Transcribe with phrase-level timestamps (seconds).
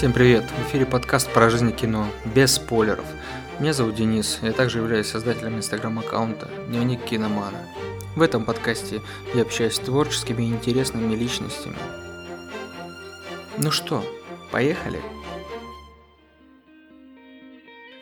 [0.00, 0.44] Всем привет!
[0.44, 3.04] В эфире подкаст про жизнь кино, без спойлеров.
[3.58, 7.58] Меня зовут Денис, я также являюсь создателем инстаграм-аккаунта «Дневник киномана».
[8.16, 9.02] В этом подкасте
[9.34, 11.76] я общаюсь с творческими и интересными личностями.
[13.58, 14.02] Ну что,
[14.50, 15.02] поехали?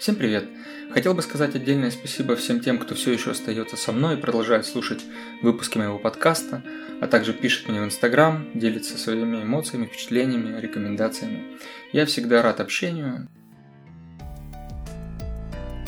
[0.08, 0.48] Всем привет!
[0.90, 4.64] Хотел бы сказать отдельное спасибо всем тем, кто все еще остается со мной и продолжает
[4.64, 5.04] слушать
[5.42, 6.62] выпуски моего подкаста,
[7.02, 11.58] а также пишет мне в Инстаграм, делится своими эмоциями, впечатлениями, рекомендациями.
[11.92, 13.28] Я всегда рад общению.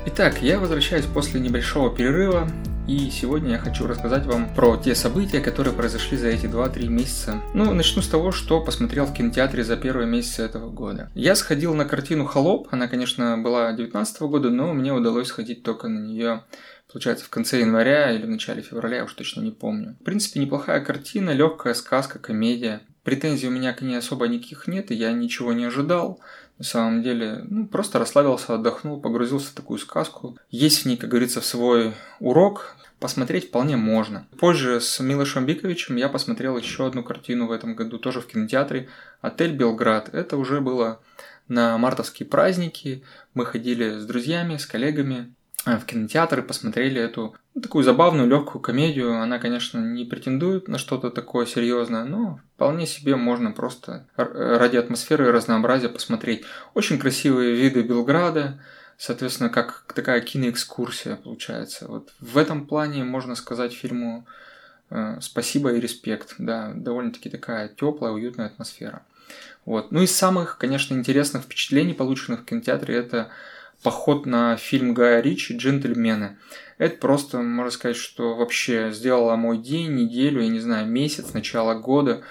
[0.04, 2.46] Итак, я возвращаюсь после небольшого перерыва,
[2.90, 7.40] и сегодня я хочу рассказать вам про те события, которые произошли за эти 2-3 месяца.
[7.54, 11.08] Ну, начну с того, что посмотрел в кинотеатре за первые месяцы этого года.
[11.14, 15.86] Я сходил на картину «Холоп», она, конечно, была 19 года, но мне удалось сходить только
[15.86, 16.42] на нее
[16.90, 19.96] получается, в конце января или в начале февраля, я уж точно не помню.
[20.00, 22.80] В принципе, неплохая картина, легкая сказка, комедия.
[23.04, 26.18] Претензий у меня к ней особо никаких нет, и я ничего не ожидал.
[26.58, 30.36] На самом деле, ну, просто расслабился, отдохнул, погрузился в такую сказку.
[30.50, 34.26] Есть в ней, как говорится, свой урок, посмотреть вполне можно.
[34.38, 38.88] Позже с Милошем Биковичем я посмотрел еще одну картину в этом году, тоже в кинотеатре,
[39.20, 40.10] «Отель Белград».
[40.12, 41.00] Это уже было
[41.48, 43.02] на мартовские праздники.
[43.34, 45.34] Мы ходили с друзьями, с коллегами
[45.66, 49.20] Э, в кинотеатр и посмотрели эту ну, такую забавную, легкую комедию.
[49.20, 55.26] Она, конечно, не претендует на что-то такое серьезное, но вполне себе можно просто ради атмосферы
[55.26, 56.44] и разнообразия посмотреть.
[56.74, 58.60] Очень красивые виды Белграда,
[59.00, 61.88] соответственно, как такая киноэкскурсия получается.
[61.88, 64.26] Вот в этом плане можно сказать фильму
[64.90, 66.34] э, спасибо и респект.
[66.36, 69.02] Да, довольно-таки такая теплая, уютная атмосфера.
[69.64, 69.90] Вот.
[69.90, 73.30] Ну и самых, конечно, интересных впечатлений, полученных в кинотеатре, это
[73.82, 76.36] поход на фильм Гая Ричи «Джентльмены».
[76.76, 81.72] Это просто, можно сказать, что вообще сделало мой день, неделю, я не знаю, месяц, начало
[81.74, 82.22] года.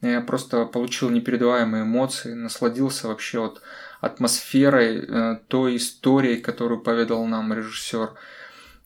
[0.00, 3.60] Я просто получил непередаваемые эмоции, насладился вообще вот
[4.02, 8.10] атмосферой, э, той историей, которую поведал нам режиссер.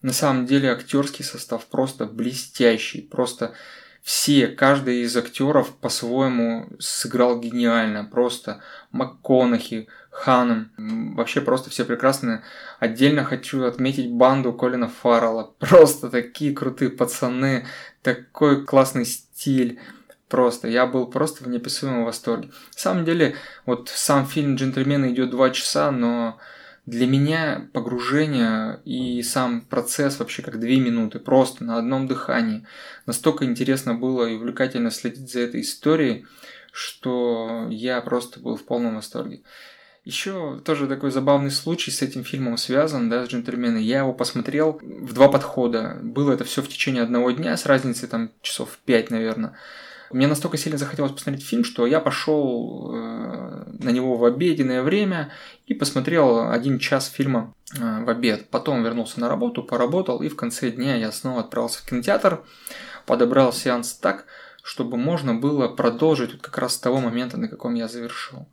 [0.03, 3.53] На самом деле актерский состав просто блестящий, просто
[4.03, 8.05] все, каждый из актеров по-своему сыграл гениально.
[8.05, 8.61] Просто
[8.91, 10.71] МакКонахи, Ханом,
[11.15, 12.43] вообще просто все прекрасные.
[12.79, 15.51] Отдельно хочу отметить банду Колина Фаррелла.
[15.59, 17.65] Просто такие крутые пацаны,
[18.01, 19.79] такой классный стиль.
[20.27, 22.47] Просто, я был просто в неописуемом восторге.
[22.47, 26.37] На самом деле, вот сам фильм «Джентльмены» идет два часа, но
[26.85, 32.65] для меня погружение и сам процесс вообще как две минуты, просто на одном дыхании.
[33.05, 36.25] Настолько интересно было и увлекательно следить за этой историей,
[36.71, 39.43] что я просто был в полном восторге.
[40.03, 43.79] Еще тоже такой забавный случай с этим фильмом связан, да, с «Джентльмены».
[43.79, 45.99] Я его посмотрел в два подхода.
[46.01, 49.57] Было это все в течение одного дня, с разницей там часов пять, наверное.
[50.11, 55.31] Мне настолько сильно захотелось посмотреть фильм, что я пошел э, на него в обеденное время
[55.65, 58.49] и посмотрел один час фильма э, в обед.
[58.49, 62.43] Потом вернулся на работу, поработал, и в конце дня я снова отправился в кинотеатр,
[63.05, 64.25] подобрал сеанс так,
[64.63, 68.47] чтобы можно было продолжить вот как раз с того момента, на каком я завершил.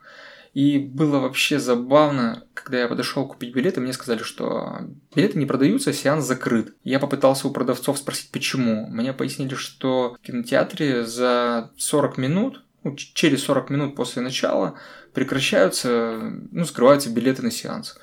[0.54, 4.78] И было вообще забавно, когда я подошел купить билеты, мне сказали, что
[5.12, 6.76] билеты не продаются, сеанс закрыт.
[6.84, 8.86] Я попытался у продавцов спросить, почему.
[8.86, 14.78] Мне пояснили, что в кинотеатре за 40 минут, ну, через 40 минут после начала
[15.12, 16.20] прекращаются,
[16.52, 17.98] ну, скрываются билеты на сеанс.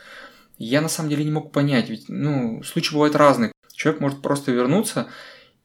[0.57, 3.53] Я на самом деле не мог понять, ведь, ну, случаи бывают разные.
[3.73, 5.07] Человек может просто вернуться,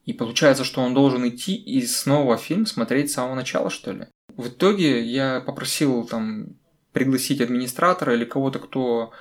[0.05, 4.07] и получается, что он должен идти и снова фильм смотреть с самого начала, что ли.
[4.37, 6.57] В итоге я попросил там
[6.97, 9.13] пригласить администратора или кого-то, кто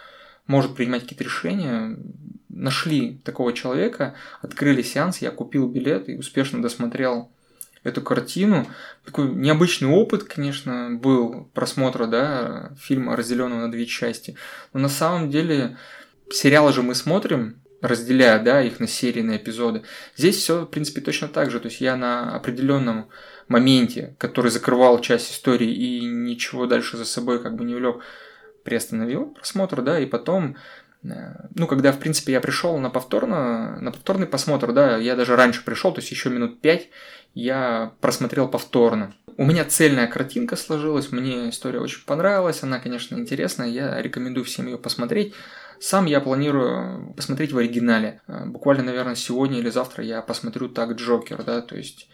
[0.48, 1.98] может принимать какие-то решения.
[2.48, 7.34] Нашли такого человека, открыли сеанс, я купил билет и успешно досмотрел
[7.84, 8.66] эту картину.
[9.04, 14.38] Такой необычный опыт, конечно, был просмотра да, фильма, разделенного на две части.
[14.72, 15.76] Но на самом деле
[16.32, 19.82] сериалы же мы смотрим, разделяя да, их на серии, на эпизоды.
[20.16, 21.60] Здесь все, в принципе, точно так же.
[21.60, 23.10] То есть я на определенном
[23.48, 27.98] моменте, который закрывал часть истории и ничего дальше за собой как бы не влек,
[28.64, 30.58] приостановил просмотр, да, и потом,
[31.04, 31.08] э,
[31.54, 35.64] ну, когда, в принципе, я пришел на, повторно, на повторный просмотр, да, я даже раньше
[35.64, 36.90] пришел, то есть еще минут пять
[37.36, 39.14] я просмотрел повторно.
[39.38, 44.66] У меня цельная картинка сложилась, мне история очень понравилась, она, конечно, интересная, я рекомендую всем
[44.66, 45.34] ее посмотреть.
[45.80, 48.22] Сам я планирую посмотреть в оригинале.
[48.28, 52.10] Э, буквально, наверное, сегодня или завтра я посмотрю так Джокер, да, то есть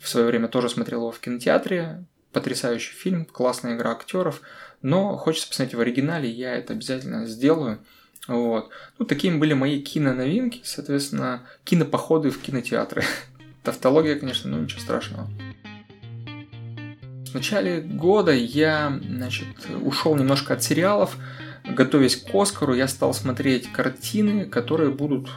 [0.00, 2.04] в свое время тоже смотрел его в кинотеатре.
[2.32, 4.40] Потрясающий фильм, классная игра актеров.
[4.82, 7.80] Но хочется посмотреть в оригинале, я это обязательно сделаю.
[8.28, 8.70] Вот.
[8.98, 13.02] Ну, такими были мои киноновинки, соответственно, кинопоходы в кинотеатры.
[13.62, 15.28] Тавтология, конечно, но ничего страшного.
[17.30, 19.46] В начале года я, значит,
[19.82, 21.16] ушел немножко от сериалов,
[21.74, 25.30] готовясь к Оскару, я стал смотреть картины, которые будут,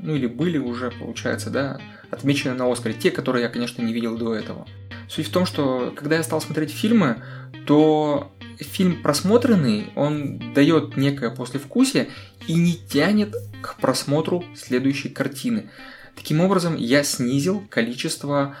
[0.00, 2.94] ну или были уже, получается, да, отмечены на Оскаре.
[2.94, 4.66] Те, которые я, конечно, не видел до этого.
[5.08, 7.22] Суть в том, что когда я стал смотреть фильмы,
[7.66, 12.08] то фильм просмотренный, он дает некое послевкусие
[12.46, 15.70] и не тянет к просмотру следующей картины.
[16.14, 18.56] Таким образом, я снизил количество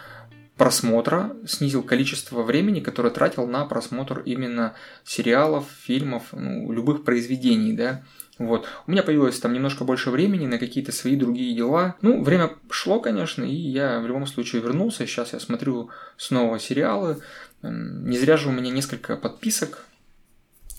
[0.56, 4.74] просмотра, снизил количество времени, которое тратил на просмотр именно
[5.04, 8.02] сериалов, фильмов, ну, любых произведений, да.
[8.38, 8.66] Вот.
[8.86, 11.96] У меня появилось там немножко больше времени на какие-то свои другие дела.
[12.02, 15.06] Ну, время шло, конечно, и я в любом случае вернулся.
[15.06, 17.18] Сейчас я смотрю снова сериалы.
[17.62, 19.86] Не зря же у меня несколько подписок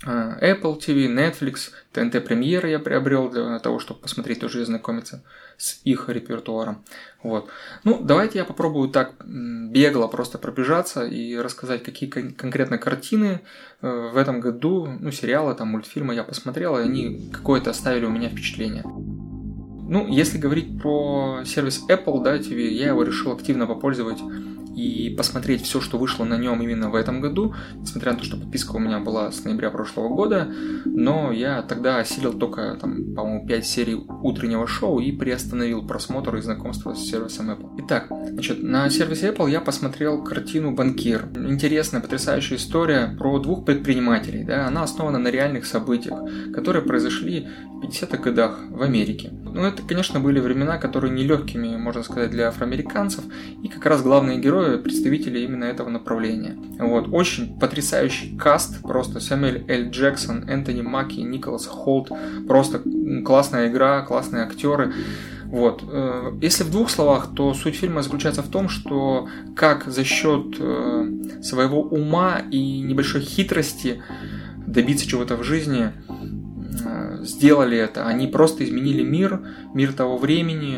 [0.05, 5.23] Apple TV, Netflix, TNT премьеры я приобрел для того, чтобы посмотреть тоже и знакомиться
[5.57, 6.83] с их репертуаром.
[7.23, 7.49] Вот.
[7.83, 13.41] Ну, давайте я попробую так бегло просто пробежаться и рассказать, какие кон- конкретно картины
[13.81, 18.11] э, в этом году, ну, сериалы, там, мультфильмы я посмотрел, и они какое-то оставили у
[18.11, 18.83] меня впечатление.
[19.87, 24.19] Ну, если говорить про сервис Apple, да, TV, я его решил активно попользовать
[24.75, 28.37] и посмотреть все, что вышло на нем именно в этом году, несмотря на то, что
[28.37, 30.47] подписка у меня была с ноября прошлого года,
[30.85, 36.41] но я тогда осилил только, там, по-моему, 5 серий утреннего шоу и приостановил просмотр и
[36.41, 37.69] знакомство с сервисом Apple.
[37.79, 41.29] Итак, значит, на сервисе Apple я посмотрел картину «Банкир».
[41.35, 44.43] Интересная, потрясающая история про двух предпринимателей.
[44.43, 44.67] Да?
[44.67, 46.19] Она основана на реальных событиях,
[46.53, 49.31] которые произошли в 50-х годах в Америке.
[49.31, 53.23] Ну, это, конечно, были времена, которые нелегкими, можно сказать, для афроамериканцев,
[53.63, 56.55] и как раз главные герои представители именно этого направления.
[56.79, 57.07] Вот.
[57.11, 59.89] Очень потрясающий каст, просто Сэмюэль Л.
[59.89, 62.09] Джексон, Энтони Маки, Николас Холт,
[62.47, 62.81] просто
[63.25, 64.93] классная игра, классные актеры.
[65.45, 65.83] Вот.
[65.87, 70.55] Э, если в двух словах, то суть фильма заключается в том, что как за счет
[70.59, 74.01] э, своего ума и небольшой хитрости
[74.65, 75.91] добиться чего-то в жизни
[76.83, 78.05] э, сделали это.
[78.05, 79.41] Они просто изменили мир,
[79.73, 80.77] мир того времени,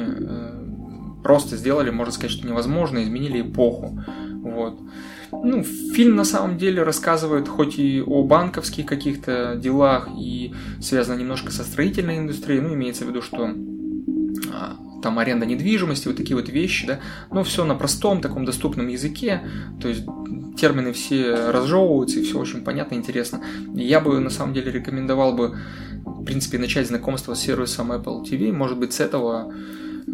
[1.27, 4.01] просто сделали, можно сказать, что невозможно, изменили эпоху.
[4.43, 4.79] Вот.
[5.33, 11.51] Ну, фильм на самом деле рассказывает хоть и о банковских каких-то делах и связано немножко
[11.51, 13.53] со строительной индустрией, ну, имеется в виду, что
[14.53, 16.99] а, там аренда недвижимости, вот такие вот вещи, да,
[17.29, 19.41] но все на простом таком доступном языке,
[19.81, 20.05] то есть
[20.57, 23.41] термины все разжевываются и все очень понятно интересно.
[23.73, 25.57] Я бы на самом деле рекомендовал бы,
[26.05, 29.51] в принципе, начать знакомство с сервисом Apple TV, может быть, с этого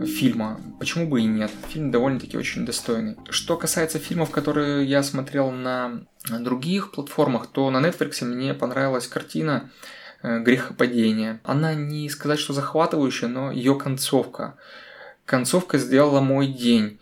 [0.06, 0.60] фильма.
[0.80, 1.52] Почему бы и нет?
[1.70, 3.16] Фильм довольно-таки очень достойный.
[3.30, 6.06] Что касается фильмов, которые я смотрел на
[6.40, 9.70] других платформах, то на Netflix мне понравилась картина
[10.22, 11.40] э, «Грехопадение».
[11.44, 14.56] Она не сказать, что захватывающая, но ее концовка.
[15.26, 17.00] Концовка сделала мой день.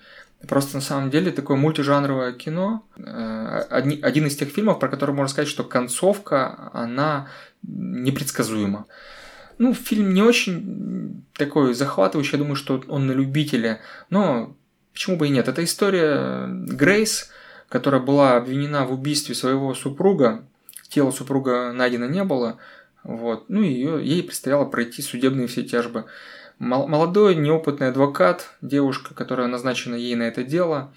[0.47, 2.85] Просто на самом деле такое мультижанровое кино.
[2.97, 7.29] Э, один из тех фильмов, про который можно сказать, что концовка, она
[7.63, 8.85] непредсказуема.
[9.61, 13.79] Ну, фильм не очень такой захватывающий, я думаю, что он на любителя,
[14.09, 14.57] но
[14.91, 15.47] почему бы и нет.
[15.47, 17.29] Это история Грейс,
[17.69, 20.43] которая была обвинена в убийстве своего супруга,
[20.89, 22.57] тело супруга найдено не было,
[23.03, 26.05] вот, ну и ее, ей предстояло пройти судебные все тяжбы.
[26.57, 30.91] Молодой, неопытный адвокат, девушка, которая назначена ей на это дело,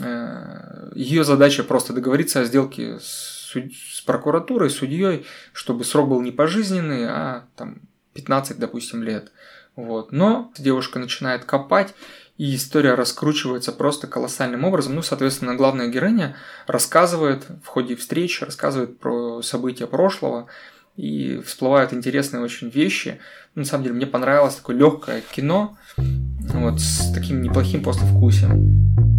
[0.00, 6.32] э, ее задача просто договориться о сделке с с прокуратурой, судьей, чтобы срок был не
[6.32, 7.80] пожизненный, а там
[8.18, 9.30] 15, допустим, лет.
[9.76, 10.10] Вот.
[10.12, 11.94] Но девушка начинает копать,
[12.36, 14.94] и история раскручивается просто колоссальным образом.
[14.94, 20.48] Ну, соответственно, главная героиня рассказывает в ходе встречи, рассказывает про события прошлого,
[20.96, 23.20] и всплывают интересные очень вещи.
[23.54, 29.17] На самом деле, мне понравилось такое легкое кино, вот, с таким неплохим послевкусием.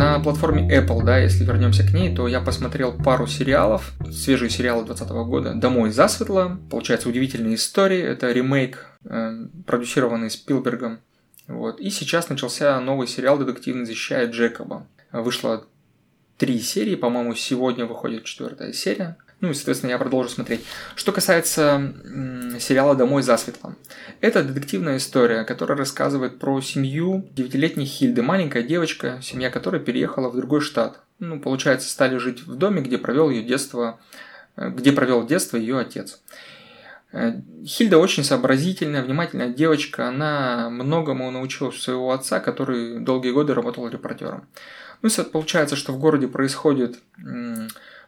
[0.00, 4.86] На платформе Apple, да, если вернемся к ней, то я посмотрел пару сериалов, свежие сериалы
[4.86, 5.54] 2020 года.
[5.54, 11.00] «Домой засветло», получается удивительная история, это ремейк, э, продюсированный Спилбергом.
[11.48, 11.80] Вот.
[11.80, 14.86] И сейчас начался новый сериал «Детективный защищает Джекоба».
[15.12, 15.66] Вышло
[16.38, 19.18] три серии, по-моему, сегодня выходит четвертая серия.
[19.40, 20.64] Ну и, соответственно, я продолжу смотреть.
[20.94, 21.94] Что касается
[22.58, 23.74] сериала «Домой засветло».
[24.20, 28.22] Это детективная история, которая рассказывает про семью девятилетней Хильды.
[28.22, 31.00] Маленькая девочка, семья которой переехала в другой штат.
[31.20, 33.98] Ну, получается, стали жить в доме, где провел ее детство,
[34.56, 36.20] э, где провел детство ее отец.
[37.12, 40.08] Э, Хильда очень сообразительная, внимательная девочка.
[40.08, 44.46] Она многому научилась своего отца, который долгие годы работал репортером.
[45.00, 46.98] Ну, получается, что в городе происходит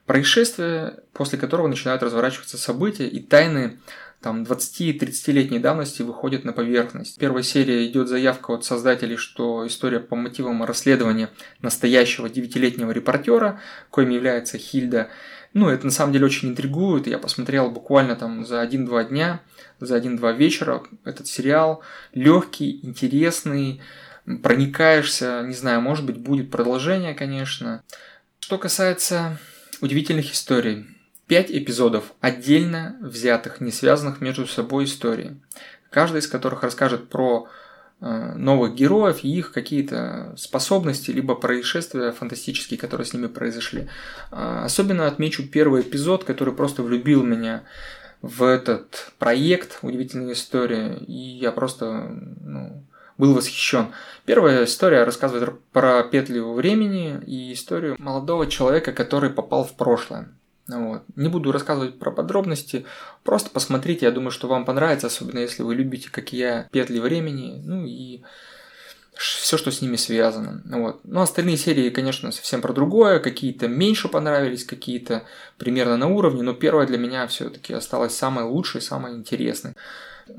[0.06, 3.78] происшествие, после которого начинают разворачиваться события и тайны
[4.22, 7.18] там 20-30-летней давности выходят на поверхность.
[7.18, 11.28] Первая серия идет заявка от создателей, что история по мотивам расследования
[11.60, 15.08] настоящего девятилетнего репортера, коим является Хильда.
[15.54, 17.08] Ну, это на самом деле очень интригует.
[17.08, 19.40] Я посмотрел буквально там за 1-2 дня,
[19.80, 21.82] за 1-2 вечера этот сериал.
[22.14, 23.82] Легкий, интересный,
[24.24, 27.82] проникаешься, не знаю, может быть, будет продолжение, конечно.
[28.38, 29.38] Что касается
[29.82, 30.86] удивительных историй.
[31.26, 35.40] Пять эпизодов отдельно взятых, не связанных между собой историй.
[35.90, 37.48] Каждый из которых расскажет про
[38.00, 43.88] э, новых героев и их какие-то способности, либо происшествия фантастические, которые с ними произошли.
[44.30, 47.64] Э, особенно отмечу первый эпизод, который просто влюбил меня
[48.20, 52.84] в этот проект «Удивительная история», и я просто ну,
[53.22, 53.92] был восхищен.
[54.24, 60.28] Первая история рассказывает про петлю времени и историю молодого человека, который попал в прошлое.
[60.66, 61.02] Вот.
[61.14, 62.84] Не буду рассказывать про подробности,
[63.22, 67.62] просто посмотрите, я думаю, что вам понравится, особенно если вы любите, как я, петли времени,
[67.64, 68.22] ну и
[69.14, 70.60] все, что с ними связано.
[70.64, 71.00] Вот.
[71.04, 75.22] Ну, остальные серии, конечно, совсем про другое, какие-то меньше понравились, какие-то
[75.58, 79.74] примерно на уровне, но первая для меня все-таки осталась самой лучшей, самой интересной.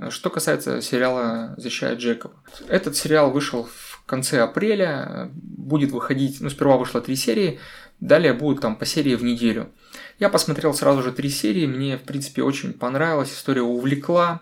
[0.10, 2.36] Что касается сериала «Защищает Джекоба».
[2.68, 7.60] Этот сериал вышел в конце апреля, будет выходить, ну, сперва вышло три серии,
[8.00, 9.72] далее будут там по серии в неделю.
[10.20, 14.42] Я посмотрел сразу же три серии, мне, в принципе, очень понравилась, история увлекла.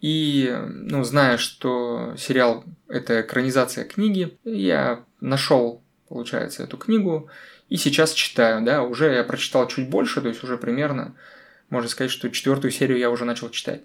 [0.00, 7.30] И, ну, зная, что сериал– это экранизация книги, я нашел, получается, эту книгу
[7.68, 11.16] и сейчас читаю, да, уже я прочитал чуть больше, то есть уже примерно,
[11.68, 13.82] можно сказать, что четвертую серию я уже начал читать.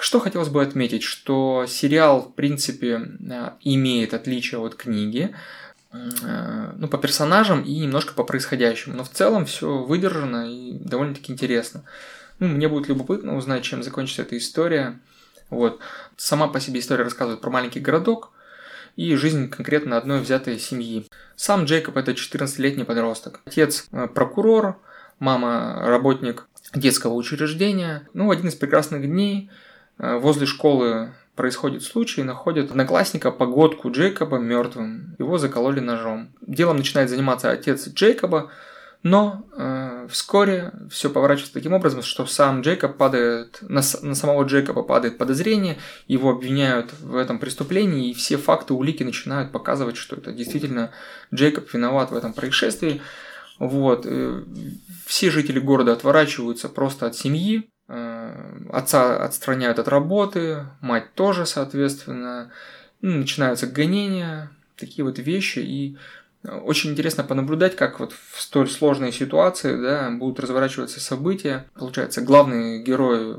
[0.00, 5.34] Что хотелось бы отметить, что сериал, в принципе, э, имеет отличие от книги,
[5.92, 8.96] э, ну, по персонажам и немножко по происходящему.
[8.96, 11.82] Но в целом все выдержано и довольно-таки интересно.
[12.38, 15.00] Ну, мне будет любопытно узнать, чем закончится эта история.
[15.50, 15.80] Вот.
[16.16, 18.30] Сама по себе история рассказывает про маленький городок
[18.94, 21.06] и жизнь конкретно одной взятой семьи.
[21.34, 23.40] Сам Джейкоб– это 14-летний подросток.
[23.46, 24.78] Отец э,– прокурор,
[25.18, 28.08] мама– работник детского учреждения.
[28.14, 29.50] Ну, один из прекрасных дней–
[29.98, 35.14] возле школы происходит случай, находят одноклассника погодку Джейкоба мертвым.
[35.20, 36.30] Его закололи ножом.
[36.44, 38.50] Делом начинает заниматься отец Джейкоба,
[39.04, 44.82] но э, вскоре все поворачивается таким образом, что сам Джейкоб падает, на, на самого Джейкоба
[44.82, 45.78] падает подозрение,
[46.08, 50.90] его обвиняют в этом преступлении, и все факты, улики начинают показывать, что это действительно
[51.32, 53.00] Джейкоб виноват в этом происшествии.
[53.60, 54.06] Вот.
[54.06, 54.42] Э,
[55.06, 62.50] все жители города отворачиваются просто от семьи, Э, отца отстраняют от работы, мать тоже, соответственно.
[63.00, 65.60] Ну, начинаются гонения, такие вот вещи.
[65.60, 65.96] И
[66.44, 71.66] очень интересно понаблюдать, как вот в столь сложной ситуации да, будут разворачиваться события.
[71.74, 73.36] Получается, главный герой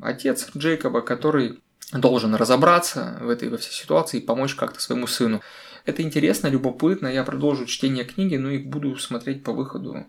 [0.00, 1.60] отец Джейкоба, который
[1.92, 5.40] должен разобраться в этой во всей ситуации и помочь как-то своему сыну.
[5.84, 7.08] Это интересно, любопытно.
[7.08, 10.06] Я продолжу чтение книги, но и буду смотреть по выходу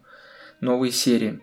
[0.62, 1.42] новые серии.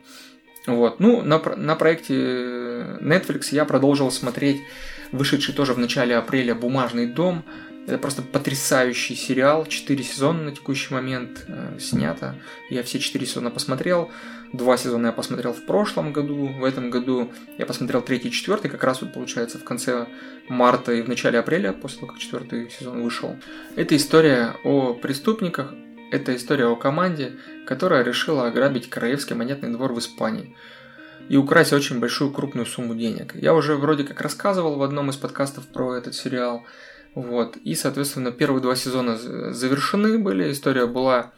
[0.66, 1.00] Вот.
[1.00, 4.62] Ну, на, на проекте Netflix я продолжил смотреть
[5.10, 7.44] вышедший тоже в начале апреля «Бумажный дом».
[7.86, 12.36] Это просто потрясающий сериал, четыре сезона на текущий момент э, снято.
[12.70, 14.08] Я все четыре сезона посмотрел.
[14.52, 18.70] Два сезона я посмотрел в прошлом году, в этом году я посмотрел третий и четвертый,
[18.70, 20.06] как раз вот получается в конце
[20.48, 23.36] марта и в начале апреля, после того, как четвертый сезон вышел.
[23.74, 25.74] Это история о преступниках,
[26.12, 27.32] это история о команде,
[27.66, 30.54] которая решила ограбить Королевский монетный двор в Испании
[31.28, 33.34] и украсть очень большую крупную сумму денег.
[33.34, 36.64] Я уже вроде как рассказывал в одном из подкастов про этот сериал.
[37.14, 37.56] Вот.
[37.56, 40.52] И, соответственно, первые два сезона завершены были.
[40.52, 41.32] История была,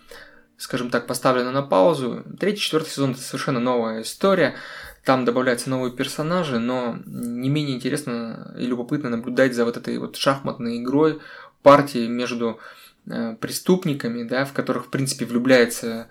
[0.56, 2.24] скажем так, поставлена на паузу.
[2.40, 4.56] Третий, четвертый сезон– это совершенно новая история.
[5.04, 10.16] Там добавляются новые персонажи, но не менее интересно и любопытно наблюдать за вот этой вот
[10.16, 11.20] шахматной игрой
[11.62, 12.58] партии между
[13.40, 16.08] преступниками, да, в которых, в принципе, влюбляется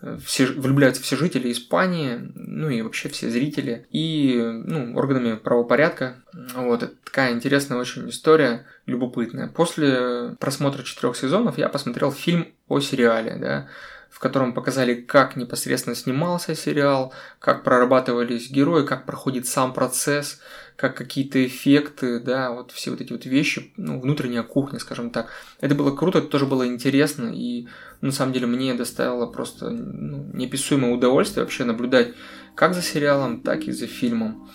[0.00, 6.22] э, все, влюбляются все жители Испании, ну и вообще все зрители, и ну, органами правопорядка.
[6.54, 9.48] Вот, это такая интересная очень история, любопытная.
[9.48, 13.68] После просмотра четырех сезонов я посмотрел фильм о сериале, да,
[14.12, 20.38] в котором показали, как непосредственно снимался сериал, как прорабатывались герои, как проходит сам процесс,
[20.76, 25.30] как какие-то эффекты, да, вот все вот эти вот вещи, ну, внутренняя кухня, скажем так.
[25.60, 27.68] Это было круто, это тоже было интересно, и
[28.02, 32.12] на самом деле мне доставило просто ну, неописуемое удовольствие вообще наблюдать
[32.54, 34.50] как за сериалом, так и за фильмом.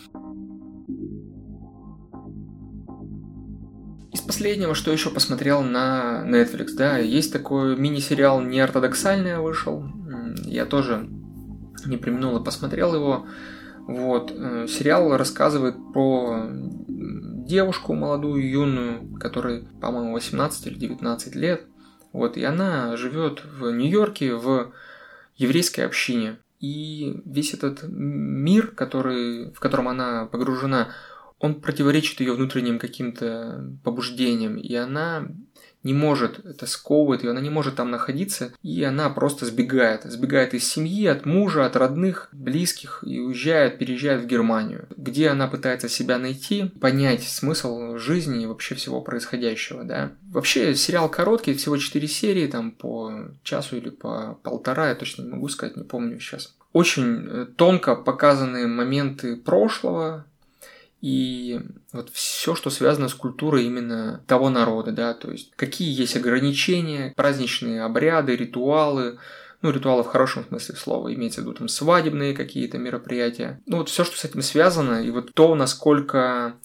[4.14, 9.86] Из последнего, что еще посмотрел на Netflix, да, есть такой мини-сериал «Неортодоксальный» вышел.
[10.46, 11.10] Я тоже
[11.86, 13.28] не применул и посмотрел его.
[13.88, 14.32] Вот.
[14.34, 16.50] Э, сериал рассказывает про
[17.48, 21.66] девушку молодую, юную, которой, по-моему, 18 или 19 лет.
[22.14, 24.74] Вот, и она живет в Нью-Йорке в
[25.36, 26.38] еврейской общине.
[26.60, 30.90] И весь этот мир, который, в котором она погружена,
[31.39, 35.27] он противоречит ее внутренним каким-то побуждениям, и она
[35.84, 40.03] не может, это сковывает ее, она не может там находиться, и она просто сбегает.
[40.03, 45.48] Сбегает из семьи, от мужа, от родных, близких, и уезжает, переезжает в Германию, где она
[45.48, 50.12] пытается себя найти, понять смысл жизни и вообще всего происходящего, да.
[50.29, 53.13] Вообще, сериал короткий, всего 4 серии, там по
[53.44, 56.56] часу или по полтора, я точно не могу сказать, не помню сейчас.
[56.74, 60.25] Очень э, тонко показаны моменты прошлого,
[61.01, 61.60] и
[61.94, 67.13] вот все, что связано с культурой именно того народа, да, то есть какие есть ограничения,
[67.16, 69.20] праздничные обряды, ритуалы,
[69.62, 73.62] ну, ритуалы в хорошем смысле слова, имеется в виду там свадебные какие-то мероприятия.
[73.66, 76.56] Ну, вот все, что с этим связано, и вот то, насколько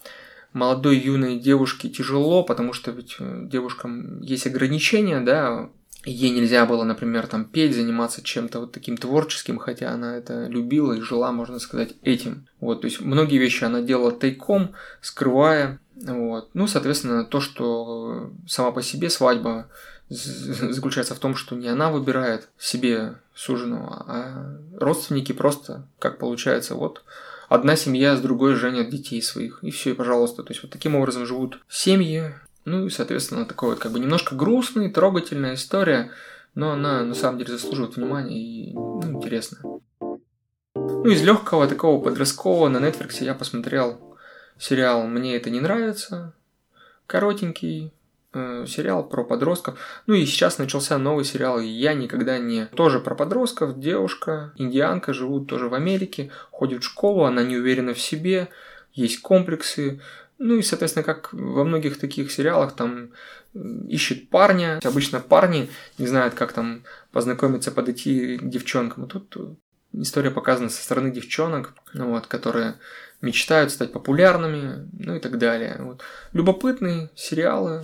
[0.53, 5.71] молодой юной девушке тяжело, потому что ведь э, девушкам есть ограничения, да,
[6.05, 10.93] Ей нельзя было, например, там петь, заниматься чем-то вот таким творческим, хотя она это любила
[10.95, 12.47] и жила, можно сказать, этим.
[12.61, 15.79] Вот, то есть многие вещи она делала тайком, скрывая.
[15.95, 16.51] Вот.
[16.55, 19.69] Ну, соответственно, то, что сама по себе свадьба
[20.09, 27.03] заключается в том, что не она выбирает себе суженого, а родственники просто, как получается, вот
[27.49, 30.43] одна семья с другой женят детей своих, и все, и пожалуйста.
[30.43, 34.35] То есть вот таким образом живут семьи, ну и, соответственно, такой вот как бы немножко
[34.35, 36.11] грустная, трогательная история,
[36.55, 39.59] но она на самом деле заслуживает внимания и ну, интересна.
[40.75, 44.17] Ну, из легкого такого подросткового на Netflix я посмотрел
[44.59, 46.35] сериал «Мне это не нравится»,
[47.07, 47.93] коротенький,
[48.33, 49.79] э, сериал про подростков.
[50.07, 55.49] Ну и сейчас начался новый сериал «Я никогда не...» Тоже про подростков, девушка, индианка, живут
[55.49, 58.49] тоже в Америке, ходит в школу, она не уверена в себе,
[58.93, 60.01] есть комплексы,
[60.43, 63.11] ну и, соответственно, как во многих таких сериалах, там
[63.55, 64.81] ищет парня.
[64.83, 69.05] Обычно парни не знают, как там познакомиться, подойти к девчонкам.
[69.05, 69.59] А тут
[69.93, 72.75] история показана со стороны девчонок, вот, которые
[73.21, 75.77] мечтают стать популярными, ну и так далее.
[75.79, 76.03] Вот.
[76.33, 77.83] Любопытные сериалы,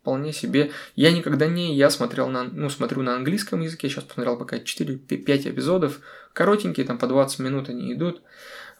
[0.00, 0.72] вполне себе.
[0.96, 5.50] Я никогда не, я смотрел на, ну, смотрю на английском языке, сейчас посмотрел пока 4-5
[5.50, 6.00] эпизодов,
[6.32, 8.22] коротенькие, там по 20 минут они идут.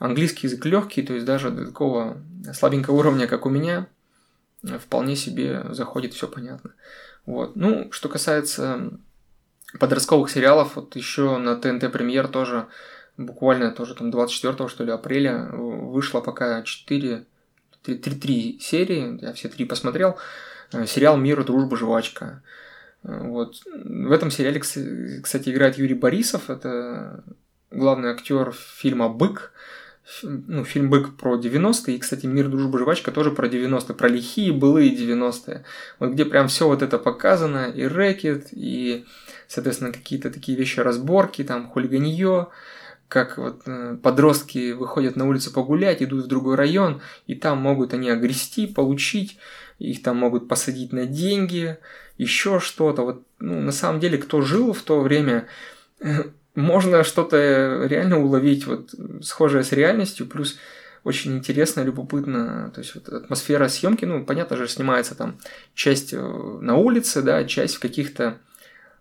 [0.02, 2.16] Английский язык легкий, то есть даже до такого
[2.52, 3.86] слабенького уровня, как у меня,
[4.80, 6.72] вполне себе заходит, все понятно.
[7.24, 7.54] Вот.
[7.54, 8.98] Ну, что касается
[9.78, 12.66] подростковых сериалов, вот еще на ТНТ Премьер тоже
[13.16, 17.24] буквально тоже там 24 что ли апреля вышло пока 4
[17.84, 20.18] 3, 3, 3 серии, я все три посмотрел.
[20.72, 22.42] Э, сериал «Мир, дружба, жвачка».
[23.04, 23.62] Э, вот.
[23.66, 27.22] В этом сериале, кстати, играет Юрий Борисов, это
[27.70, 29.52] главный актер фильма «Бык»,
[30.22, 34.52] ну, фильм «Бык» про 90-е, и, кстати, «Мир, дружба, жвачка» тоже про 90-е, про лихие
[34.52, 35.64] былые 90-е.
[35.98, 39.04] Вот где прям все вот это показано, и рэкет, и,
[39.48, 42.48] соответственно, какие-то такие вещи, разборки, там, хулиганье,
[43.08, 47.94] как вот э, подростки выходят на улицу погулять, идут в другой район, и там могут
[47.94, 49.38] они огрести, получить,
[49.78, 51.78] их там могут посадить на деньги,
[52.16, 53.02] еще что-то.
[53.02, 55.46] Вот, ну, на самом деле, кто жил в то время,
[56.54, 60.58] можно что-то реально уловить, вот схожее с реальностью, плюс
[61.04, 65.38] очень интересно, любопытно, то есть вот атмосфера съемки, ну, понятно же, снимается там
[65.74, 68.38] часть э, на улице, да, часть в каких-то,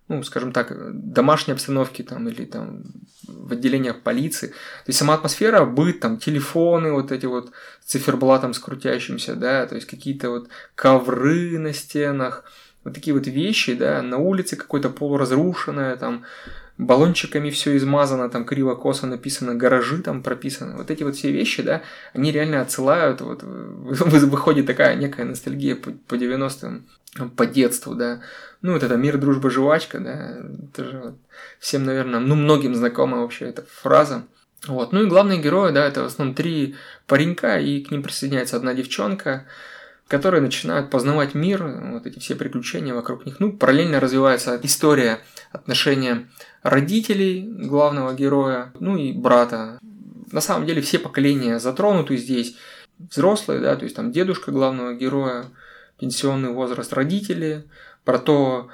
[0.07, 0.71] ну, скажем так,
[1.13, 2.83] домашней обстановке там или там
[3.27, 4.47] в отделениях полиции.
[4.47, 7.51] То есть сама атмосфера, быт, там, телефоны вот эти вот
[7.85, 12.45] с циферблатом скрутящимся, да, то есть какие-то вот ковры на стенах,
[12.83, 16.23] вот такие вот вещи, да, на улице какое-то полуразрушенное, там,
[16.77, 20.77] баллончиками все измазано, там криво-косо написано, гаражи там прописаны.
[20.77, 21.81] Вот эти вот все вещи, да,
[22.13, 28.21] они реально отсылают, вот выходит такая некая ностальгия по, по 90-м, по детству, да.
[28.61, 30.37] Ну, вот это «Мир, дружба, жвачка», да,
[30.71, 31.15] это же вот
[31.59, 34.23] всем, наверное, ну, многим знакома вообще эта фраза.
[34.67, 34.91] Вот.
[34.91, 36.75] Ну и главные герои, да, это в основном три
[37.07, 39.47] паренька, и к ним присоединяется одна девчонка,
[40.07, 43.39] которые начинают познавать мир, вот эти все приключения вокруг них.
[43.39, 45.19] Ну, параллельно развивается история
[45.51, 46.27] отношения
[46.63, 49.79] родителей главного героя, ну и брата.
[50.31, 52.55] На самом деле все поколения затронуты здесь.
[52.97, 55.45] Взрослые, да, то есть там дедушка главного героя,
[55.99, 57.65] пенсионный возраст родители,
[58.05, 58.69] про то,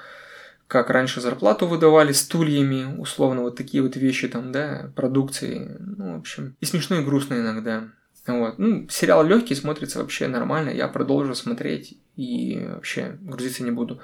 [0.68, 6.20] как раньше зарплату выдавали стульями, условно, вот такие вот вещи там, да, продукции, ну, в
[6.20, 7.86] общем, и смешно и грустно иногда.
[8.28, 8.60] Вот.
[8.60, 14.02] Ну, сериал легкий, смотрится вообще нормально, я продолжу смотреть и вообще грузиться не буду.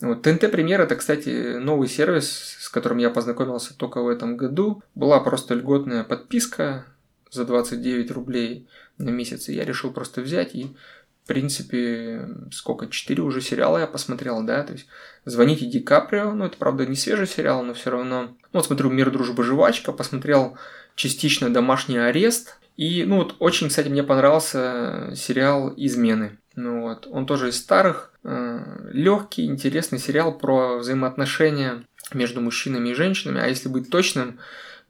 [0.00, 0.22] Вот.
[0.22, 4.82] ТНТ Премьер это, кстати, новый сервис, с которым я познакомился только в этом году.
[4.94, 6.86] Была просто льготная подписка
[7.30, 9.48] за 29 рублей на месяц.
[9.48, 10.74] И я решил просто взять и
[11.24, 14.86] в принципе, сколько, четыре уже сериала я посмотрел, да, то есть
[15.26, 18.22] «Звоните Ди Каприо», ну, это, правда, не свежий сериал, но все равно.
[18.22, 20.56] Ну, вот смотрю «Мир, дружба, жвачка», посмотрел
[20.94, 26.38] частично «Домашний арест», и, ну, вот очень, кстати, мне понравился сериал «Измены».
[26.58, 32.94] Ну вот, он тоже из старых, э, легкий, интересный сериал про взаимоотношения между мужчинами и
[32.94, 34.40] женщинами, а если быть точным,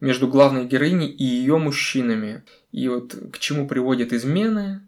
[0.01, 2.43] между главной героиней и ее мужчинами.
[2.73, 4.81] И вот к чему приводят измены,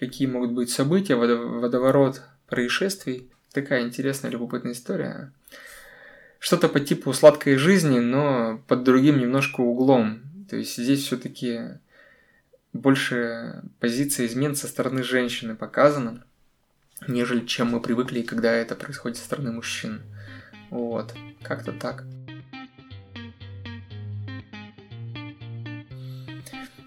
[0.00, 3.30] какие могут быть события, водоворот происшествий.
[3.52, 5.32] Такая интересная, любопытная история.
[6.40, 10.22] Что-то по типу сладкой жизни, но под другим немножко углом.
[10.50, 11.78] То есть здесь все-таки
[12.72, 16.24] больше позиция измен со стороны женщины показана,
[17.06, 20.02] нежели чем мы привыкли, когда это происходит со стороны мужчин.
[20.70, 22.04] Вот, как-то так.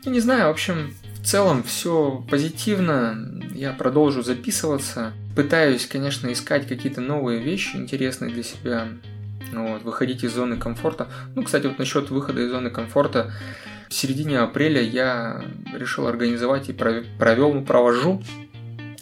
[0.04, 3.42] Я не знаю, в общем, в целом все позитивно.
[3.54, 5.14] Я продолжу записываться.
[5.36, 8.88] Пытаюсь, конечно, искать какие-то новые вещи интересные для себя.
[9.52, 11.10] Вот, выходить из зоны комфорта.
[11.36, 13.34] Ну, кстати, вот насчет выхода из зоны комфорта.
[13.90, 18.22] В середине апреля я решил организовать и провел, провожу.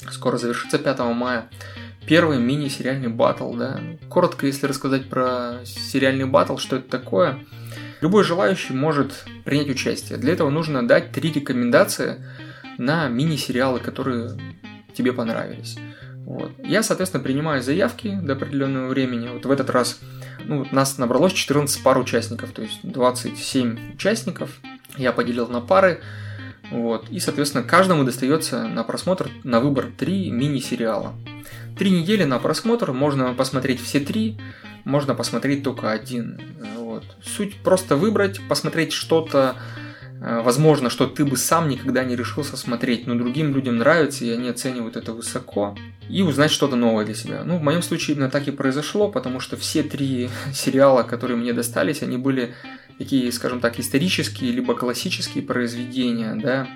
[0.09, 1.49] Скоро завершится 5 мая.
[2.07, 3.81] Первый мини-сериальный батл, да.
[4.09, 7.39] Коротко, если рассказать про сериальный батл, что это такое–
[8.01, 10.17] Любой желающий может принять участие.
[10.17, 12.23] Для этого нужно дать три рекомендации
[12.77, 14.31] на мини-сериалы, которые
[14.93, 15.77] тебе понравились.
[16.25, 16.51] Вот.
[16.63, 19.29] Я, соответственно, принимаю заявки до определенного времени.
[19.29, 19.99] Вот в этот раз
[20.45, 24.59] ну, нас набралось 14 пар участников, то есть 27 участников.
[24.95, 26.01] Я поделил на пары.
[26.71, 27.09] Вот.
[27.09, 31.13] И, соответственно, каждому достается на просмотр, на выбор три мини-сериала.
[31.77, 34.37] Три недели на просмотр, можно посмотреть все три,
[34.83, 36.41] можно посмотреть только один.
[36.75, 37.03] Вот.
[37.23, 39.55] Суть просто выбрать, посмотреть что-то,
[40.19, 44.31] э, возможно, что ты бы сам никогда не решился смотреть, но другим людям нравится, и
[44.31, 45.77] они оценивают это высоко,
[46.09, 47.43] и узнать что-то новое для себя.
[47.45, 51.53] Ну, в моем случае именно так и произошло, потому что все три сериала, которые мне
[51.53, 52.55] достались, они были
[52.97, 56.67] такие, скажем так, исторические, либо классические произведения, да,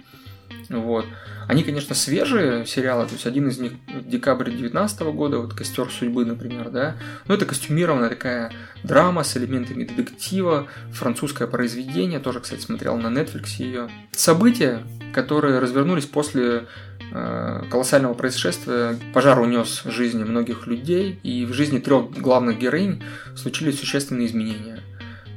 [0.69, 1.05] вот.
[1.47, 6.23] Они, конечно, свежие сериалы, то есть один из них декабрь 2019 года, вот «Костер судьбы»,
[6.23, 6.95] например, да,
[7.27, 8.53] но это костюмированная такая
[8.83, 13.89] драма с элементами детектива, французское произведение, тоже, кстати, смотрел на Netflix ее.
[14.13, 16.67] События, которые развернулись после
[17.11, 23.03] э, колоссального происшествия, пожар унес жизни многих людей, и в жизни трех главных героинь
[23.35, 24.79] случились существенные изменения,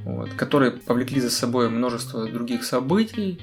[0.05, 3.41] вот, которые повлекли за собой множество других событий,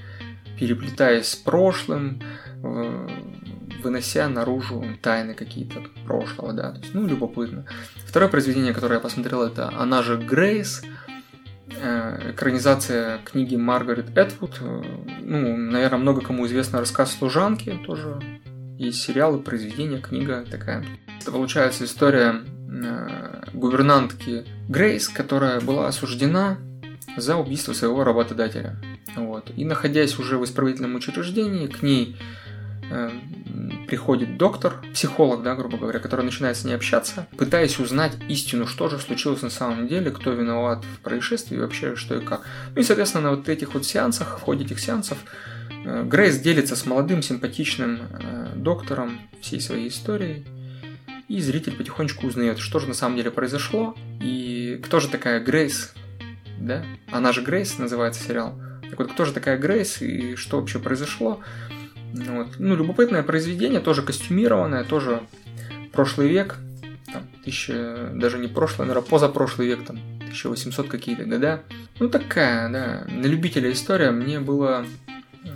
[0.60, 2.22] переплетаясь с прошлым,
[2.64, 3.08] э,
[3.84, 7.66] вынося наружу тайны какие-то прошлого, да, то есть, ну, любопытно.
[8.06, 10.84] Второе произведение, которое я посмотрел, это «Она же Грейс»,
[11.70, 14.58] э, экранизация книги Маргарет Этвуд.
[14.62, 14.84] Э,
[15.22, 18.20] ну, наверное, много кому известно рассказ «Служанки», тоже
[18.78, 20.86] есть сериалы, произведения, книга такая.
[21.22, 22.42] Это получается история
[23.54, 26.58] гувернантки Грейс, которая была осуждена
[27.18, 28.78] за убийство своего работодателя.
[29.16, 29.52] Вот.
[29.56, 32.16] И находясь уже в исправительном учреждении, к ней
[32.90, 33.12] э,
[33.88, 38.90] приходит доктор, психолог, да, грубо говоря, который начинает с ней общаться, пытаясь узнать истину, что
[38.90, 42.44] же случилось на самом деле, кто виноват в происшествии, вообще что и как.
[42.74, 45.18] Ну и, соответственно, на вот этих вот сеансах, в ходе этих сеансов,
[45.84, 50.46] э, Грейс делится с молодым, симпатичным э, доктором всей своей историей,
[51.32, 55.94] и зритель потихонечку узнает, что же на самом деле произошло, и кто же такая Грейс,
[56.60, 56.84] да?
[57.10, 58.60] Она же Грейс называется сериал.
[58.90, 61.40] Так вот, кто же такая Грейс и что вообще произошло?
[62.14, 62.56] Вот.
[62.60, 65.22] Ну, любопытное произведение, тоже костюмированное, тоже
[65.94, 66.58] прошлый век,
[67.14, 71.64] там, тысяча, даже не прошлый, наверное, позапрошлый век, там, 1800 какие-то года.
[72.00, 74.86] Ну, такая, да, на любителя история мне было
[75.46, 75.48] э,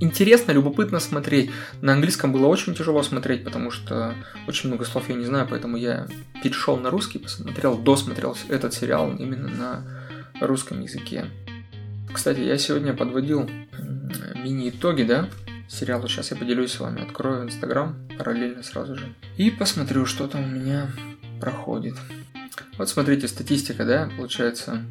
[0.00, 1.50] интересно, любопытно смотреть.
[1.80, 4.14] На английском было очень тяжело смотреть, потому что
[4.46, 6.06] очень много слов я не знаю, поэтому я
[6.42, 11.26] перешел на русский, посмотрел, досмотрел этот сериал именно на русском языке.
[12.12, 13.48] Кстати, я сегодня подводил
[14.34, 15.28] мини-итоги, да,
[15.68, 16.08] сериала.
[16.08, 19.14] Сейчас я поделюсь с вами, открою Инстаграм параллельно сразу же.
[19.36, 20.90] И посмотрю, что там у меня
[21.40, 21.94] проходит.
[22.78, 24.84] Вот смотрите, статистика, да, получается,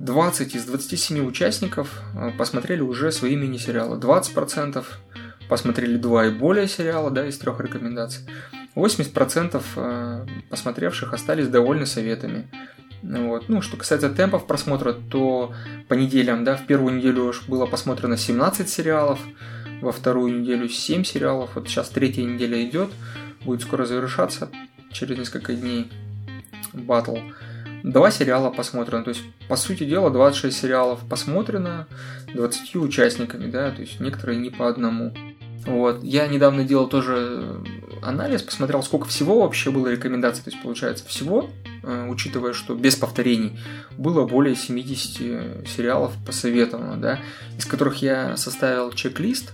[0.00, 3.98] 20 из 27 участников э, посмотрели уже свои мини-сериалы.
[3.98, 4.84] 20%
[5.48, 8.24] посмотрели два и более сериала, да, из трех рекомендаций.
[8.74, 12.48] 80% э, посмотревших остались довольны советами.
[13.02, 13.48] Вот.
[13.48, 15.54] Ну, что касается темпов просмотра, то
[15.88, 19.20] по неделям, да, в первую неделю было посмотрено 17 сериалов,
[19.80, 22.90] во вторую неделю 7 сериалов, вот сейчас третья неделя идет,
[23.44, 24.48] будет скоро завершаться
[24.90, 25.90] через несколько дней
[26.72, 27.18] батл.
[27.86, 31.86] Два сериала посмотрено, то есть, по сути дела, 26 сериалов посмотрено
[32.34, 35.14] 20 участниками, да, то есть некоторые не по одному.
[35.66, 36.02] Вот.
[36.02, 37.60] Я недавно делал тоже
[38.02, 40.42] анализ, посмотрел, сколько всего вообще было рекомендаций.
[40.42, 41.48] То есть, получается, всего,
[41.84, 43.56] э, учитывая, что без повторений,
[43.96, 47.20] было более 70 сериалов посоветовано, да,
[47.56, 49.52] из которых я составил чек-лист,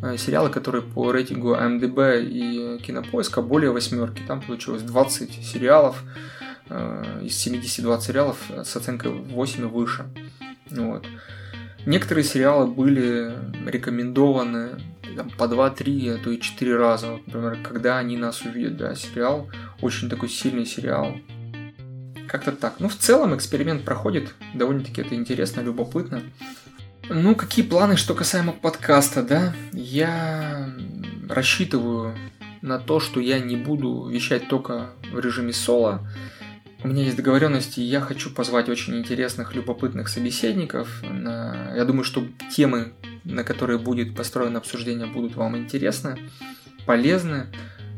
[0.00, 4.22] э, сериалы, которые по рейтингу MDB и Кинопоиска более восьмерки.
[4.28, 10.06] Там получилось 20 сериалов, э, из 72 сериалов с оценкой 8 и выше.
[10.70, 11.06] Вот.
[11.86, 13.34] Некоторые сериалы были
[13.66, 14.80] рекомендованы
[15.16, 17.12] там, по 2-3, а то и 4 раза.
[17.12, 19.50] Вот, например, когда они нас увидят, да, сериал,
[19.82, 21.14] очень такой сильный сериал.
[22.26, 22.76] Как-то так.
[22.80, 26.22] Ну, в целом эксперимент проходит, довольно-таки это интересно, любопытно.
[27.10, 29.54] Ну, какие планы, что касаемо подкаста, да?
[29.72, 30.74] Я
[31.28, 32.16] рассчитываю
[32.62, 36.00] на то, что я не буду вещать только в режиме соло.
[36.84, 41.02] У меня есть договоренности, и я хочу позвать очень интересных, любопытных собеседников.
[41.02, 42.92] Я думаю, что темы,
[43.24, 46.18] на которые будет построено обсуждение, будут вам интересны,
[46.84, 47.46] полезны.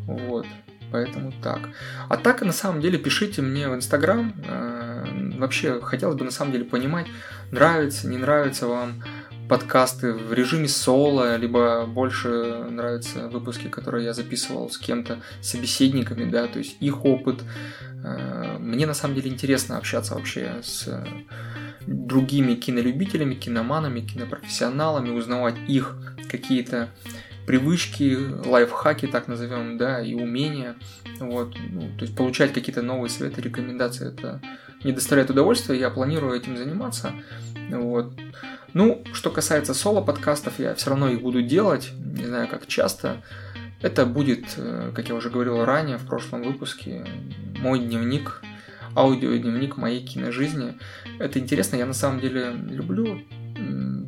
[0.07, 0.47] Вот.
[0.93, 1.69] Поэтому так.
[2.09, 4.33] А так, на самом деле, пишите мне в Инстаграм.
[4.47, 5.05] Э,
[5.37, 7.09] вообще, хотелось бы на самом деле понимать,
[7.51, 9.03] нравится, не нравится вам
[9.49, 12.29] подкасты в режиме соло, либо больше
[12.71, 17.43] нравятся выпуски, которые я записывал с кем-то, собеседниками, да, то есть их опыт.
[18.07, 20.89] Э, мне на самом деле интересно общаться вообще с
[21.87, 25.97] другими кинолюбителями, киноманами, кинопрофессионалами, узнавать их
[26.29, 26.91] какие-то
[27.47, 30.77] привычки, лайфхаки, так назовем, да, и умения.
[31.21, 34.41] Вот, ну, то есть получать какие-то новые советы, рекомендации, это
[34.85, 37.13] не доставляет удовольствия, я планирую этим заниматься.
[37.71, 38.13] Вот.
[38.75, 43.23] Ну, что касается соло-подкастов, я все равно их буду делать, не знаю, как часто.
[43.83, 47.07] Это будет, э, как я уже говорил ранее в прошлом выпуске,
[47.59, 48.43] мой дневник,
[48.95, 50.79] аудиодневник моей киножизни.
[51.19, 53.21] Это интересно, я на самом деле люблю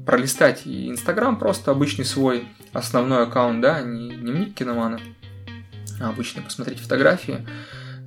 [0.08, 5.00] пролистать и Инстаграм просто обычный свой основной аккаунт, да, не дневник киномана,
[6.00, 7.46] а обычно посмотреть фотографии.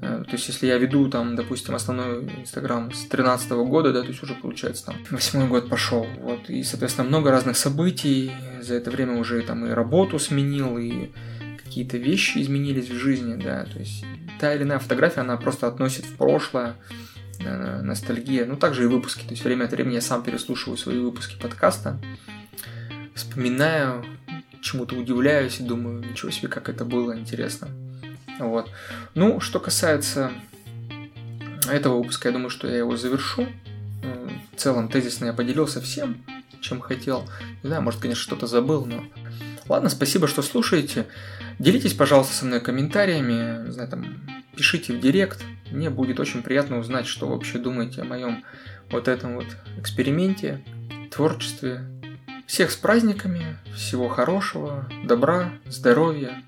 [0.01, 4.07] Э, то есть, если я веду там, допустим, основной Инстаграм с 2013 года, да, то
[4.07, 8.89] есть уже получается там восьмой год пошел, вот, и, соответственно, много разных событий, за это
[8.89, 11.11] время уже там и работу сменил, и
[11.71, 14.03] какие-то вещи изменились в жизни, да, то есть
[14.41, 16.75] та или иная фотография, она просто относит в прошлое,
[17.39, 20.99] э, ностальгия, ну, также и выпуски, то есть время от времени я сам переслушиваю свои
[20.99, 21.97] выпуски подкаста,
[23.15, 24.03] вспоминаю,
[24.61, 27.69] чему-то удивляюсь и думаю, ничего себе, как это было интересно.
[28.37, 28.69] Вот.
[29.15, 30.29] Ну, что касается
[31.71, 33.47] этого выпуска, я думаю, что я его завершу.
[34.03, 36.21] Э, в целом, тезисно я поделился всем,
[36.59, 37.29] чем хотел.
[37.63, 39.05] Не знаю, может, конечно, что-то забыл, но...
[39.71, 41.07] Ладно, спасибо, что слушаете.
[41.57, 44.21] Делитесь, пожалуйста, со мной комментариями, знаю, там,
[44.53, 45.45] пишите в директ.
[45.71, 48.43] Мне будет очень приятно узнать, что вы вообще думаете о моем
[48.89, 49.45] вот этом вот
[49.77, 50.61] эксперименте,
[51.09, 51.85] творчестве.
[52.47, 56.43] Всех с праздниками, всего хорошего, добра, здоровья,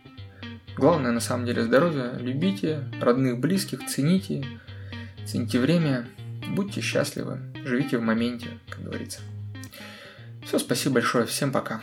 [0.76, 2.16] Главное на самом деле здоровье.
[2.20, 4.46] Любите родных, близких, цените.
[5.26, 6.10] Цените время.
[6.50, 7.40] Будьте счастливы.
[7.64, 9.22] Живите в моменте, как говорится.
[10.46, 11.26] Все, спасибо большое.
[11.26, 11.82] Всем пока.